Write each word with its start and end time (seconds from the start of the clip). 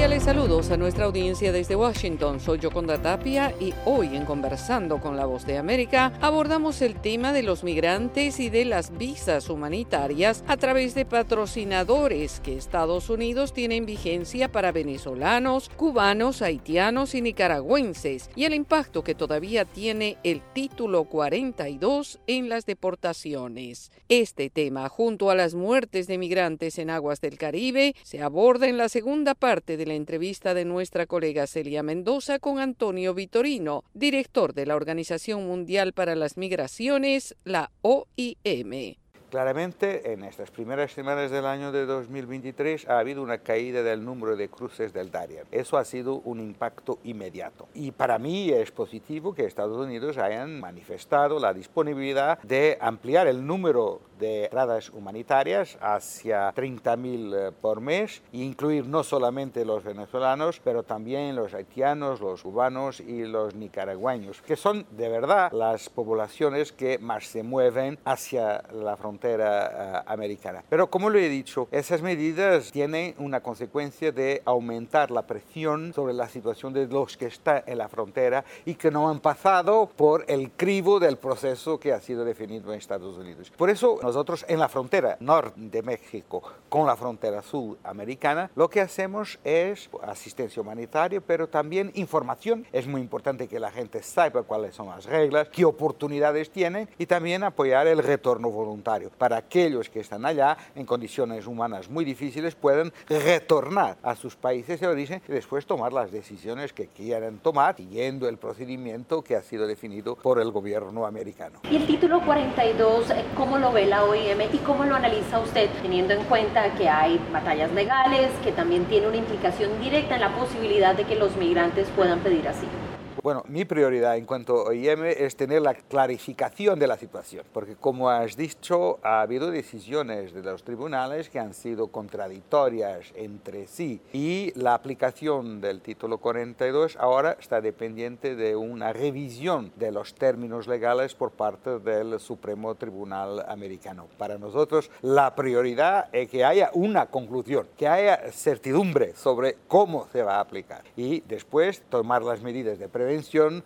Cordiales 0.00 0.24
saludos 0.24 0.70
a 0.70 0.78
nuestra 0.78 1.04
audiencia 1.04 1.52
desde 1.52 1.76
Washington. 1.76 2.40
Soy 2.40 2.58
Yoconda 2.58 3.02
Tapia 3.02 3.52
y 3.60 3.74
hoy 3.84 4.16
en 4.16 4.24
Conversando 4.24 4.98
con 4.98 5.14
la 5.14 5.26
Voz 5.26 5.44
de 5.44 5.58
América 5.58 6.14
abordamos 6.22 6.80
el 6.80 6.94
tema 6.94 7.34
de 7.34 7.42
los 7.42 7.64
migrantes 7.64 8.40
y 8.40 8.48
de 8.48 8.64
las 8.64 8.96
visas 8.96 9.50
humanitarias 9.50 10.42
a 10.48 10.56
través 10.56 10.94
de 10.94 11.04
patrocinadores 11.04 12.40
que 12.40 12.56
Estados 12.56 13.10
Unidos 13.10 13.52
tiene 13.52 13.76
en 13.76 13.84
vigencia 13.84 14.50
para 14.50 14.72
venezolanos, 14.72 15.68
cubanos, 15.76 16.40
haitianos 16.40 17.14
y 17.14 17.20
nicaragüenses 17.20 18.30
y 18.34 18.46
el 18.46 18.54
impacto 18.54 19.04
que 19.04 19.14
todavía 19.14 19.66
tiene 19.66 20.16
el 20.24 20.40
título 20.54 21.04
42 21.04 22.20
en 22.26 22.48
las 22.48 22.64
deportaciones. 22.64 23.92
Este 24.08 24.48
tema, 24.48 24.88
junto 24.88 25.28
a 25.28 25.34
las 25.34 25.54
muertes 25.54 26.06
de 26.06 26.16
migrantes 26.16 26.78
en 26.78 26.88
aguas 26.88 27.20
del 27.20 27.36
Caribe, 27.36 27.94
se 28.02 28.22
aborda 28.22 28.66
en 28.66 28.78
la 28.78 28.88
segunda 28.88 29.34
parte 29.34 29.76
de 29.76 29.89
la 29.90 29.96
entrevista 29.96 30.54
de 30.54 30.64
nuestra 30.64 31.06
colega 31.06 31.48
Celia 31.48 31.82
Mendoza 31.82 32.38
con 32.38 32.60
Antonio 32.60 33.12
Vitorino, 33.12 33.82
director 33.92 34.54
de 34.54 34.64
la 34.64 34.76
Organización 34.76 35.48
Mundial 35.48 35.94
para 35.94 36.14
las 36.14 36.36
Migraciones, 36.36 37.34
la 37.42 37.72
OIM. 37.82 39.00
Claramente, 39.30 40.12
en 40.12 40.24
estas 40.24 40.50
primeras 40.50 40.90
semanas 40.90 41.30
del 41.30 41.46
año 41.46 41.70
de 41.70 41.86
2023 41.86 42.88
ha 42.88 42.98
habido 42.98 43.22
una 43.22 43.38
caída 43.38 43.84
del 43.84 44.04
número 44.04 44.34
de 44.34 44.48
cruces 44.48 44.92
del 44.92 45.12
Darien. 45.12 45.44
Eso 45.52 45.78
ha 45.78 45.84
sido 45.84 46.16
un 46.24 46.40
impacto 46.40 46.98
inmediato. 47.04 47.68
Y 47.72 47.92
para 47.92 48.18
mí 48.18 48.50
es 48.50 48.72
positivo 48.72 49.32
que 49.32 49.44
Estados 49.44 49.78
Unidos 49.78 50.18
hayan 50.18 50.58
manifestado 50.58 51.38
la 51.38 51.54
disponibilidad 51.54 52.40
de 52.42 52.76
ampliar 52.80 53.28
el 53.28 53.46
número 53.46 54.00
de 54.18 54.46
entradas 54.46 54.90
humanitarias 54.90 55.78
hacia 55.80 56.52
30.000 56.52 57.34
eh, 57.34 57.52
por 57.52 57.80
mes 57.80 58.22
e 58.32 58.38
incluir 58.38 58.86
no 58.86 59.04
solamente 59.04 59.64
los 59.64 59.84
venezolanos, 59.84 60.60
pero 60.62 60.82
también 60.82 61.36
los 61.36 61.54
haitianos, 61.54 62.20
los 62.20 62.42
cubanos 62.42 62.98
y 62.98 63.24
los 63.24 63.54
nicaragüeños, 63.54 64.42
que 64.42 64.56
son 64.56 64.84
de 64.90 65.08
verdad 65.08 65.52
las 65.52 65.88
poblaciones 65.88 66.72
que 66.72 66.98
más 66.98 67.28
se 67.28 67.44
mueven 67.44 67.98
hacia 68.04 68.62
la 68.72 68.96
frontera 68.96 69.19
frontera 69.20 70.04
uh, 70.06 70.12
americana. 70.12 70.64
Pero 70.68 70.90
como 70.90 71.10
lo 71.10 71.18
he 71.18 71.28
dicho, 71.28 71.68
esas 71.70 72.00
medidas 72.00 72.72
tienen 72.72 73.14
una 73.18 73.40
consecuencia 73.40 74.12
de 74.12 74.42
aumentar 74.44 75.10
la 75.10 75.26
presión 75.26 75.92
sobre 75.92 76.14
la 76.14 76.28
situación 76.28 76.72
de 76.72 76.86
los 76.86 77.16
que 77.16 77.26
están 77.26 77.62
en 77.66 77.78
la 77.78 77.88
frontera 77.88 78.44
y 78.64 78.74
que 78.74 78.90
no 78.90 79.10
han 79.10 79.20
pasado 79.20 79.90
por 79.94 80.24
el 80.26 80.52
crivo 80.52 80.98
del 80.98 81.18
proceso 81.18 81.78
que 81.78 81.92
ha 81.92 82.00
sido 82.00 82.24
definido 82.24 82.72
en 82.72 82.78
Estados 82.78 83.18
Unidos. 83.18 83.52
Por 83.56 83.68
eso 83.68 83.98
nosotros 84.02 84.44
en 84.48 84.58
la 84.58 84.68
frontera 84.68 85.16
norte 85.20 85.52
de 85.56 85.82
México 85.82 86.42
con 86.68 86.86
la 86.86 86.96
frontera 86.96 87.42
sudamericana, 87.42 88.50
lo 88.54 88.70
que 88.70 88.80
hacemos 88.80 89.38
es 89.44 89.90
asistencia 90.02 90.62
humanitaria, 90.62 91.20
pero 91.20 91.48
también 91.48 91.92
información. 91.94 92.64
Es 92.72 92.86
muy 92.86 93.00
importante 93.00 93.48
que 93.48 93.60
la 93.60 93.70
gente 93.70 94.02
sepa 94.02 94.42
cuáles 94.42 94.74
son 94.74 94.88
las 94.88 95.04
reglas, 95.04 95.48
qué 95.48 95.64
oportunidades 95.64 96.50
tienen 96.50 96.88
y 96.96 97.06
también 97.06 97.42
apoyar 97.42 97.86
el 97.86 97.98
retorno 97.98 98.50
voluntario 98.50 99.09
para 99.18 99.36
aquellos 99.36 99.88
que 99.88 100.00
están 100.00 100.24
allá 100.24 100.56
en 100.74 100.86
condiciones 100.86 101.46
humanas 101.46 101.88
muy 101.88 102.04
difíciles 102.04 102.54
puedan 102.54 102.92
retornar 103.08 103.96
a 104.02 104.16
sus 104.16 104.36
países 104.36 104.80
de 104.80 104.86
origen 104.86 105.22
y 105.28 105.32
después 105.32 105.66
tomar 105.66 105.92
las 105.92 106.10
decisiones 106.10 106.72
que 106.72 106.86
quieran 106.86 107.38
tomar 107.38 107.76
siguiendo 107.76 108.28
el 108.28 108.36
procedimiento 108.36 109.22
que 109.22 109.36
ha 109.36 109.42
sido 109.42 109.66
definido 109.66 110.16
por 110.16 110.40
el 110.40 110.50
gobierno 110.50 111.06
americano. 111.06 111.60
¿Y 111.70 111.76
el 111.76 111.86
título 111.86 112.20
42, 112.24 113.10
eh, 113.10 113.24
cómo 113.36 113.58
lo 113.58 113.72
ve 113.72 113.86
la 113.86 114.04
OIM 114.04 114.40
y 114.52 114.58
cómo 114.58 114.84
lo 114.84 114.94
analiza 114.94 115.40
usted 115.40 115.68
teniendo 115.82 116.14
en 116.14 116.24
cuenta 116.24 116.74
que 116.74 116.88
hay 116.88 117.20
batallas 117.32 117.72
legales, 117.72 118.30
que 118.42 118.52
también 118.52 118.84
tiene 118.86 119.08
una 119.08 119.16
implicación 119.16 119.80
directa 119.80 120.14
en 120.14 120.20
la 120.22 120.34
posibilidad 120.36 120.94
de 120.94 121.04
que 121.04 121.16
los 121.16 121.36
migrantes 121.36 121.88
puedan 121.96 122.20
pedir 122.20 122.46
asilo? 122.48 122.79
Bueno, 123.22 123.44
mi 123.48 123.66
prioridad 123.66 124.16
en 124.16 124.24
cuanto 124.24 124.60
a 124.60 124.70
OIM 124.70 125.04
es 125.04 125.36
tener 125.36 125.60
la 125.60 125.74
clarificación 125.74 126.78
de 126.78 126.86
la 126.86 126.96
situación, 126.96 127.44
porque 127.52 127.76
como 127.76 128.08
has 128.08 128.34
dicho, 128.34 128.98
ha 129.02 129.20
habido 129.20 129.50
decisiones 129.50 130.32
de 130.32 130.42
los 130.42 130.64
tribunales 130.64 131.28
que 131.28 131.38
han 131.38 131.52
sido 131.52 131.88
contradictorias 131.88 133.12
entre 133.14 133.66
sí 133.66 134.00
y 134.14 134.58
la 134.58 134.72
aplicación 134.72 135.60
del 135.60 135.82
título 135.82 136.16
42 136.16 136.96
ahora 136.98 137.36
está 137.38 137.60
dependiente 137.60 138.36
de 138.36 138.56
una 138.56 138.94
revisión 138.94 139.70
de 139.76 139.92
los 139.92 140.14
términos 140.14 140.66
legales 140.66 141.14
por 141.14 141.30
parte 141.30 141.78
del 141.78 142.18
Supremo 142.20 142.74
Tribunal 142.74 143.44
Americano. 143.48 144.06
Para 144.16 144.38
nosotros 144.38 144.90
la 145.02 145.34
prioridad 145.34 146.08
es 146.12 146.30
que 146.30 146.42
haya 146.42 146.70
una 146.72 147.04
conclusión, 147.10 147.68
que 147.76 147.86
haya 147.86 148.32
certidumbre 148.32 149.14
sobre 149.14 149.58
cómo 149.68 150.08
se 150.10 150.22
va 150.22 150.36
a 150.36 150.40
aplicar 150.40 150.84
y 150.96 151.20
después 151.28 151.82
tomar 151.90 152.22
las 152.22 152.40
medidas 152.40 152.78
de 152.78 152.88
prevención 152.88 153.09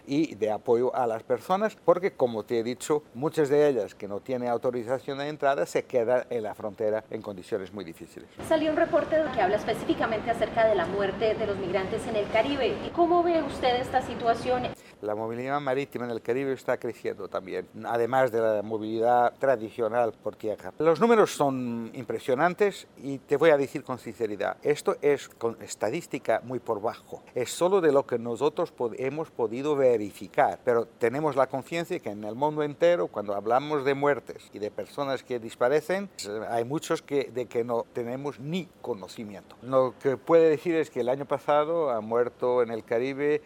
y 0.06 0.34
de 0.34 0.50
apoyo 0.50 0.94
a 0.94 1.06
las 1.06 1.22
personas, 1.22 1.77
porque 1.84 2.12
como 2.12 2.44
te 2.44 2.59
he 2.59 2.62
dicho, 2.62 3.03
muchas 3.15 3.49
de 3.49 3.69
ellas 3.69 3.94
que 3.94 4.09
no 4.09 4.21
tienen 4.21 4.49
autorización 4.49 5.19
de 5.19 5.28
entrada 5.28 5.66
se 5.66 5.84
quedan 5.84 6.25
en 6.31 6.43
la 6.43 6.55
frontera 6.55 7.05
en 7.10 7.22
condiciones 7.22 7.72
muy 7.72 7.84
difíciles. 7.84 8.28
Salió 8.49 8.71
un 8.71 8.77
reporte 8.77 9.16
que 9.34 9.41
habla 9.41 9.56
específicamente 9.56 10.31
acerca 10.31 10.66
de 10.66 10.75
la 10.75 10.87
muerte 10.87 11.34
de 11.34 11.47
los 11.47 11.56
migrantes 11.59 12.06
en 12.06 12.16
el 12.16 12.28
Caribe. 12.31 12.75
¿Y 12.87 12.91
cómo 12.91 13.22
ve 13.22 13.43
usted 13.43 13.81
esta 13.81 14.03
situación? 14.03 14.62
La 15.04 15.15
movilidad 15.15 15.60
marítima 15.60 16.06
en 16.06 16.12
el 16.12 16.22
Caribe 16.22 16.54
está 16.54 16.78
creciendo 16.78 17.28
también, 17.28 17.69
además 17.84 18.32
de 18.32 18.41
la 18.41 18.62
movilidad 18.62 19.34
tradicional 19.38 20.15
por 20.22 20.34
tierra. 20.34 20.72
Los 20.78 20.98
números 20.98 21.31
son 21.31 21.91
impresionantes 21.92 22.87
y 22.97 23.19
te 23.19 23.37
voy 23.37 23.50
a 23.50 23.59
decir 23.59 23.84
con 23.84 23.98
sinceridad, 23.98 24.56
esto 24.62 24.97
es 25.03 25.28
con 25.28 25.60
estadística 25.60 26.41
muy 26.42 26.59
por 26.59 26.81
bajo. 26.81 27.22
Es 27.34 27.50
solo 27.50 27.82
de 27.82 27.92
lo 27.92 28.06
que 28.06 28.19
nosotros 28.19 28.72
hemos 28.97 29.31
podido 29.31 29.76
verificar, 29.76 30.59
pero 30.65 30.87
tenemos 30.87 31.36
la 31.36 31.48
conciencia 31.48 31.98
que 31.98 32.09
en 32.09 32.25
el 32.25 32.34
mundo 32.34 32.62
entero, 32.62 33.09
cuando 33.09 33.34
hablamos 33.34 33.84
de 33.84 33.92
muertes 33.92 34.48
y 34.54 34.59
de 34.59 34.71
personas 34.71 35.22
que 35.22 35.38
disparecen, 35.38 36.09
hay 36.48 36.65
muchos 36.65 37.03
que, 37.03 37.25
de 37.25 37.44
que 37.44 37.62
no 37.62 37.84
tenemos 37.92 38.41
ni 38.41 38.71
conocimiento. 38.81 39.54
Lo 39.60 39.92
que 40.03 40.16
puede 40.16 40.48
decir 40.48 40.76
es 40.76 40.88
que 40.88 41.00
el 41.00 41.10
año 41.10 41.26
pasado 41.26 41.91
ha 41.91 42.00
muerto 42.00 42.62
en 42.62 42.71
el 42.71 42.84
Caribe 42.84 43.42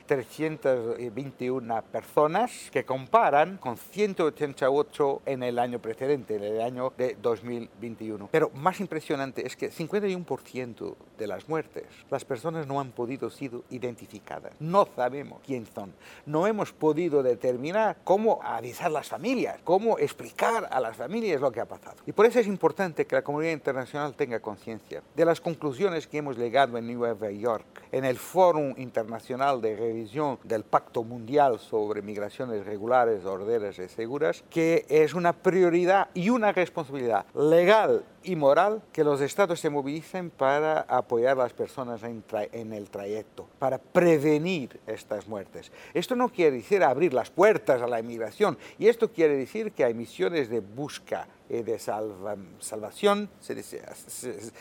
321 1.49 1.83
personas 1.91 2.71
que 2.71 2.85
comparan 2.85 3.57
con 3.59 3.77
188 3.77 5.23
en 5.27 5.43
el 5.43 5.59
año 5.59 5.79
precedente, 5.79 6.37
en 6.37 6.45
el 6.45 6.61
año 6.61 6.93
de 6.97 7.17
2021. 7.21 8.29
Pero 8.31 8.51
más 8.55 8.81
impresionante 8.81 9.47
es 9.47 9.57
que 9.57 9.71
51% 9.71 10.95
de 11.17 11.27
las 11.27 11.49
muertes, 11.49 11.85
las 12.11 12.25
personas 12.25 12.67
no 12.67 12.81
han 12.81 12.93
podido 12.93 13.31
ser 13.31 13.51
identificadas. 13.71 14.53
No 14.61 14.87
sabemos 14.97 15.41
quién 15.47 15.67
son. 15.67 15.95
No 16.27 16.47
hemos 16.47 16.73
podido 16.73 17.23
determinar 17.23 17.97
cómo 18.05 18.41
avisar 18.43 18.89
a 18.89 18.91
las 18.91 19.09
familias, 19.09 19.59
cómo 19.65 19.99
explicar 19.99 20.69
a 20.71 20.81
las 20.81 20.97
familias 20.97 21.41
lo 21.41 21.51
que 21.51 21.61
ha 21.61 21.67
pasado. 21.67 21.97
Y 22.07 22.13
por 22.13 22.27
eso 22.27 22.41
es 22.41 22.47
importante 22.47 23.07
que 23.07 23.15
la 23.15 23.23
comunidad 23.23 23.53
internacional 23.53 24.15
tenga 24.15 24.41
conciencia 24.41 25.03
de 25.15 25.25
las 25.25 25.41
conclusiones 25.41 26.07
que 26.07 26.19
hemos 26.19 26.37
llegado 26.37 26.77
en 26.77 26.93
Nueva 26.93 27.31
York, 27.31 27.65
en 27.93 28.05
el 28.05 28.19
Fórum 28.19 28.75
Internacional 28.77 29.61
de 29.61 29.77
Revisión 29.77 30.39
del 30.43 30.65
Pacto 30.65 31.05
Mundial 31.05 31.38
sobre 31.61 32.03
migraciones 32.03 32.67
regulares, 32.67 33.25
ordenas 33.25 33.79
y 33.79 33.87
seguras, 33.87 34.43
que 34.51 34.85
es 34.89 35.15
una 35.15 35.33
prioridad 35.33 36.09
y 36.13 36.31
una 36.31 36.51
responsabilidad 36.51 37.27
legal 37.33 38.03
y 38.29 38.37
moral 38.37 38.83
que 38.93 39.05
los 39.05 39.21
estados 39.21 39.59
se 39.59 39.71
movilicen 39.71 40.31
para 40.31 40.83
apoyar 40.83 41.33
a 41.33 41.43
las 41.45 41.55
personas 41.55 42.03
en, 42.03 42.73
el 42.73 42.91
trayecto, 42.91 43.49
para 43.59 43.79
prevenir 43.79 44.79
estas 44.87 45.27
muertes. 45.27 45.73
Esto 45.95 46.15
no 46.15 46.29
quiere 46.29 46.57
decir 46.59 46.83
abrir 46.83 47.15
las 47.15 47.31
puertas 47.31 47.81
a 47.81 47.87
la 47.87 48.01
inmigración, 48.01 48.59
y 48.79 48.89
esto 48.89 49.11
quiere 49.11 49.37
decir 49.37 49.73
que 49.73 49.85
hay 49.85 49.95
misiones 49.95 50.51
de 50.51 50.61
busca 50.61 51.27
y 51.49 51.63
de 51.63 51.79
salvación, 51.79 53.31
se 53.41 53.55
dice, 53.55 53.83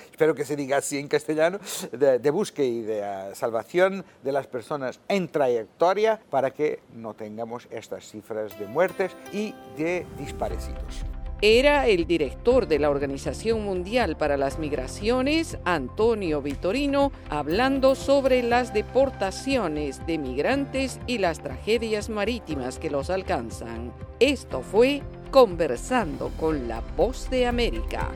espero 0.10 0.34
que 0.34 0.46
se 0.46 0.56
diga 0.56 0.78
así 0.78 0.98
en 0.98 1.10
castellano, 1.10 1.60
de, 1.92 2.20
de 2.20 2.32
búsqueda 2.32 2.66
y 2.66 2.82
de 2.82 3.02
uh, 3.02 3.36
salvación 3.36 4.06
de 4.24 4.32
las 4.32 4.48
personas 4.48 5.02
en 5.10 5.28
trayectoria 5.28 6.22
para 6.30 6.52
que 6.52 6.80
no 6.94 7.14
tengamos 7.14 7.68
estas 7.72 8.10
cifras 8.10 8.58
de 8.58 8.68
muertes 8.68 9.12
y 9.34 9.54
de 9.76 10.06
disparecidos 10.18 11.04
era 11.42 11.88
el 11.88 12.08
director 12.08 12.68
de 12.68 12.80
la 12.80 12.90
Organización 12.90 13.64
Mundial 13.64 14.18
para 14.18 14.38
las 14.38 14.60
Migraciones, 14.60 15.58
Antonio 15.66 16.42
Vitorino, 16.42 17.12
hablando 17.30 17.96
sobre 17.96 18.42
las 18.42 18.74
deportaciones 18.74 20.06
de 20.08 20.18
migrantes 20.18 21.00
y 21.06 21.20
las 21.20 21.42
tragedias 21.42 22.10
marítimas 22.10 22.80
que 22.80 22.90
los 22.90 23.10
alcanzan. 23.10 23.94
Esto 24.20 24.62
fue 24.62 25.02
Conversando 25.32 26.32
con 26.40 26.68
la 26.68 26.82
Voz 26.96 27.30
de 27.30 27.46
América. 27.46 28.10